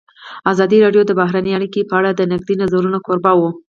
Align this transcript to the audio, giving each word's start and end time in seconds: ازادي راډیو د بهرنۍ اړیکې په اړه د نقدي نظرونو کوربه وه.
ازادي 0.51 0.77
راډیو 0.85 1.03
د 1.05 1.11
بهرنۍ 1.19 1.51
اړیکې 1.57 1.81
په 1.89 1.93
اړه 1.99 2.09
د 2.13 2.21
نقدي 2.31 2.55
نظرونو 2.61 2.99
کوربه 3.05 3.31
وه. 3.39 3.49